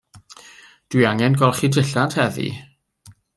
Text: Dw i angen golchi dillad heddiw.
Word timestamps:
Dw 0.95 1.03
i 1.03 1.05
angen 1.09 1.37
golchi 1.43 1.69
dillad 1.77 2.17
heddiw. 2.21 2.57